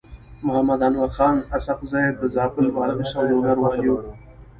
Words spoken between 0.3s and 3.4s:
محمد انورخان اسحق زی د زابل، بادغيس او